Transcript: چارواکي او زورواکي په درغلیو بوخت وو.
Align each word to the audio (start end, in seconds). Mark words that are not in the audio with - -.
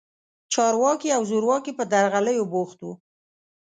چارواکي 0.53 1.09
او 1.17 1.21
زورواکي 1.29 1.71
په 1.77 1.83
درغلیو 1.93 2.49
بوخت 2.53 2.79
وو. 2.81 2.93